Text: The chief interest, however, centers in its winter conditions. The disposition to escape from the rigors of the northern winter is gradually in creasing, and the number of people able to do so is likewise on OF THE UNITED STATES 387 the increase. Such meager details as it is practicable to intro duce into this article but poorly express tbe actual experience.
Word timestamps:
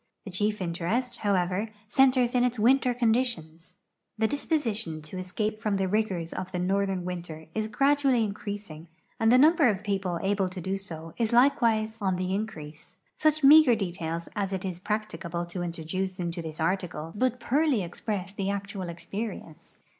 The 0.25 0.31
chief 0.31 0.61
interest, 0.63 1.17
however, 1.17 1.69
centers 1.87 2.33
in 2.33 2.43
its 2.43 2.57
winter 2.57 2.91
conditions. 2.91 3.77
The 4.17 4.27
disposition 4.27 4.99
to 5.03 5.19
escape 5.19 5.59
from 5.59 5.75
the 5.75 5.87
rigors 5.87 6.33
of 6.33 6.51
the 6.51 6.57
northern 6.57 7.05
winter 7.05 7.45
is 7.53 7.67
gradually 7.67 8.23
in 8.23 8.33
creasing, 8.33 8.87
and 9.19 9.31
the 9.31 9.37
number 9.37 9.67
of 9.67 9.83
people 9.83 10.19
able 10.23 10.49
to 10.49 10.59
do 10.59 10.75
so 10.75 11.13
is 11.19 11.31
likewise 11.31 12.01
on 12.01 12.15
OF 12.15 12.17
THE 12.17 12.25
UNITED 12.25 12.49
STATES 12.51 12.97
387 13.15 13.49
the 13.51 13.55
increase. 13.61 13.63
Such 13.63 13.67
meager 13.67 13.75
details 13.75 14.29
as 14.35 14.51
it 14.51 14.65
is 14.65 14.79
practicable 14.79 15.45
to 15.45 15.61
intro 15.61 15.83
duce 15.83 16.17
into 16.17 16.41
this 16.41 16.59
article 16.59 17.13
but 17.15 17.39
poorly 17.39 17.83
express 17.83 18.33
tbe 18.33 18.49
actual 18.51 18.89
experience. 18.89 19.77